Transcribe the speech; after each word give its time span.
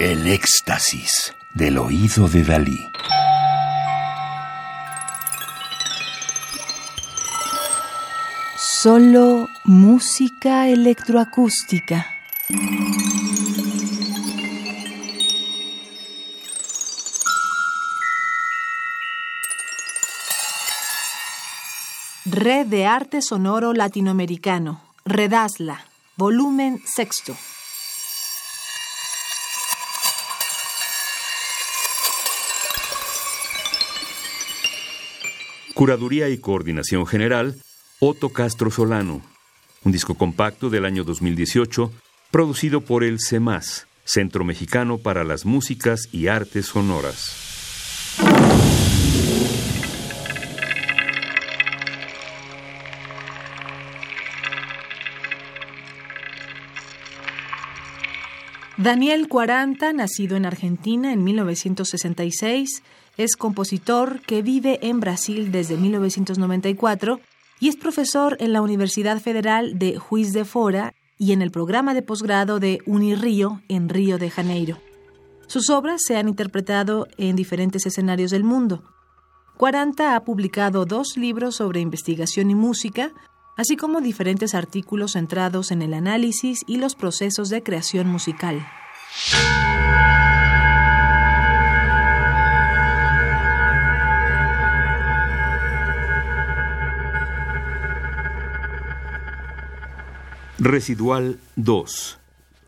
El 0.00 0.28
éxtasis 0.28 1.34
del 1.52 1.76
oído 1.76 2.26
de 2.26 2.42
Dalí. 2.42 2.88
Solo 8.56 9.50
música 9.64 10.68
electroacústica. 10.68 12.06
Red 22.24 22.68
de 22.68 22.86
Arte 22.86 23.20
Sonoro 23.20 23.74
Latinoamericano, 23.74 24.80
Redasla, 25.04 25.84
volumen 26.16 26.80
sexto. 26.86 27.36
Curaduría 35.80 36.28
y 36.28 36.36
Coordinación 36.36 37.06
General, 37.06 37.56
Otto 38.00 38.28
Castro 38.28 38.70
Solano. 38.70 39.22
Un 39.82 39.92
disco 39.92 40.14
compacto 40.14 40.68
del 40.68 40.84
año 40.84 41.04
2018, 41.04 41.90
producido 42.30 42.82
por 42.82 43.02
el 43.02 43.18
CEMAS, 43.18 43.86
Centro 44.04 44.44
Mexicano 44.44 44.98
para 44.98 45.24
las 45.24 45.46
Músicas 45.46 46.10
y 46.12 46.26
Artes 46.26 46.66
Sonoras. 46.66 47.34
Daniel 58.76 59.28
Cuaranta, 59.28 59.94
nacido 59.94 60.36
en 60.36 60.44
Argentina 60.44 61.14
en 61.14 61.24
1966, 61.24 62.82
es 63.20 63.36
compositor 63.36 64.20
que 64.22 64.40
vive 64.40 64.78
en 64.80 64.98
Brasil 64.98 65.52
desde 65.52 65.76
1994 65.76 67.20
y 67.60 67.68
es 67.68 67.76
profesor 67.76 68.38
en 68.40 68.54
la 68.54 68.62
Universidad 68.62 69.20
Federal 69.20 69.78
de 69.78 69.98
Juiz 69.98 70.32
de 70.32 70.46
Fora 70.46 70.94
y 71.18 71.32
en 71.32 71.42
el 71.42 71.50
programa 71.50 71.92
de 71.92 72.00
posgrado 72.00 72.60
de 72.60 72.78
Unirío 72.86 73.60
en 73.68 73.90
Río 73.90 74.16
de 74.16 74.30
Janeiro. 74.30 74.78
Sus 75.48 75.68
obras 75.68 76.00
se 76.06 76.16
han 76.16 76.30
interpretado 76.30 77.08
en 77.18 77.36
diferentes 77.36 77.84
escenarios 77.84 78.30
del 78.30 78.42
mundo. 78.42 78.84
Cuaranta 79.58 80.16
ha 80.16 80.24
publicado 80.24 80.86
dos 80.86 81.18
libros 81.18 81.56
sobre 81.56 81.80
investigación 81.80 82.50
y 82.50 82.54
música, 82.54 83.12
así 83.58 83.76
como 83.76 84.00
diferentes 84.00 84.54
artículos 84.54 85.12
centrados 85.12 85.72
en 85.72 85.82
el 85.82 85.92
análisis 85.92 86.60
y 86.66 86.78
los 86.78 86.94
procesos 86.94 87.50
de 87.50 87.62
creación 87.62 88.06
musical. 88.08 88.66
Residual 100.62 101.40
2, 101.56 102.20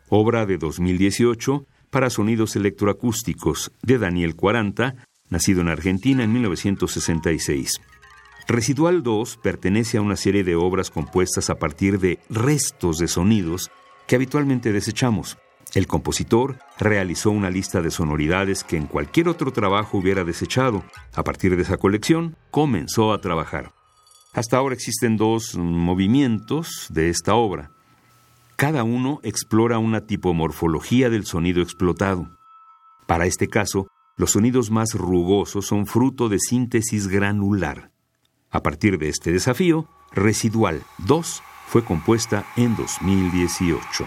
obra 0.09 0.47
de 0.47 0.57
2018 0.57 1.67
para 1.91 2.09
sonidos 2.09 2.55
electroacústicos 2.55 3.71
de 3.83 3.99
Daniel 3.99 4.35
Cuaranta, 4.35 4.95
nacido 5.29 5.61
en 5.61 5.67
Argentina 5.67 6.23
en 6.23 6.33
1966. 6.33 7.79
Residual 8.47 9.03
2 9.03 9.37
pertenece 9.37 9.99
a 9.99 10.01
una 10.01 10.15
serie 10.15 10.43
de 10.43 10.55
obras 10.55 10.89
compuestas 10.89 11.51
a 11.51 11.59
partir 11.59 11.99
de 11.99 12.17
restos 12.31 12.97
de 12.97 13.07
sonidos 13.07 13.69
que 14.07 14.15
habitualmente 14.15 14.73
desechamos. 14.73 15.37
El 15.75 15.85
compositor 15.85 16.57
realizó 16.79 17.29
una 17.29 17.51
lista 17.51 17.83
de 17.83 17.91
sonoridades 17.91 18.63
que 18.63 18.77
en 18.77 18.87
cualquier 18.87 19.29
otro 19.29 19.53
trabajo 19.53 19.99
hubiera 19.99 20.23
desechado. 20.23 20.83
A 21.13 21.23
partir 21.23 21.55
de 21.55 21.61
esa 21.61 21.77
colección, 21.77 22.37
comenzó 22.49 23.13
a 23.13 23.21
trabajar. 23.21 23.71
Hasta 24.33 24.57
ahora 24.57 24.73
existen 24.73 25.15
dos 25.15 25.55
movimientos 25.55 26.87
de 26.89 27.09
esta 27.09 27.35
obra. 27.35 27.69
Cada 28.63 28.85
uno 28.85 29.19
explora 29.23 29.77
una 29.77 30.07
tipomorfología 30.07 31.09
del 31.09 31.25
sonido 31.25 31.61
explotado. 31.61 32.29
Para 33.07 33.25
este 33.25 33.49
caso, 33.49 33.87
los 34.15 34.31
sonidos 34.31 34.71
más 34.71 34.93
rugosos 34.93 35.65
son 35.67 35.85
fruto 35.85 36.29
de 36.29 36.39
síntesis 36.39 37.09
granular. 37.09 37.91
A 38.49 38.63
partir 38.63 38.97
de 38.99 39.09
este 39.09 39.33
desafío, 39.33 39.89
Residual 40.13 40.81
2 40.99 41.43
fue 41.67 41.83
compuesta 41.83 42.45
en 42.55 42.77
2018. 42.77 44.05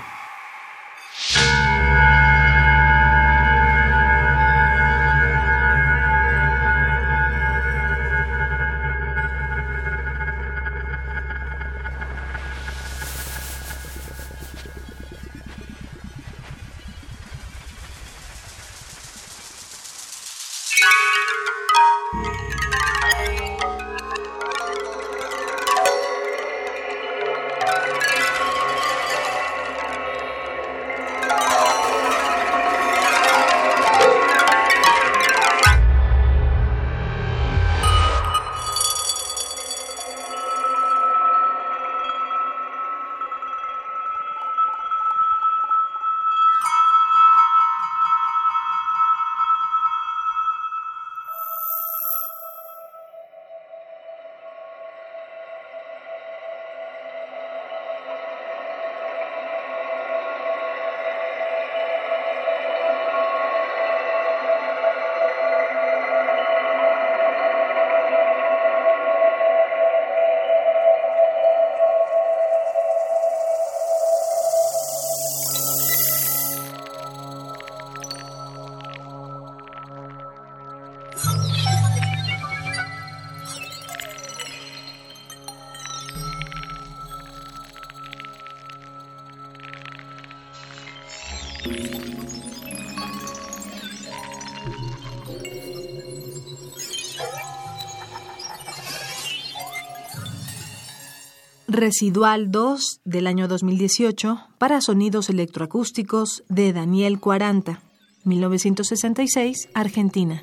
Residual 101.69 102.51
2 102.51 103.01
del 103.05 103.27
año 103.27 103.49
2018 103.49 104.39
para 104.57 104.81
sonidos 104.81 105.29
electroacústicos 105.29 106.43
de 106.49 106.73
Daniel 106.73 107.21
40, 107.21 107.81
1966, 108.25 109.69
Argentina. 109.75 110.43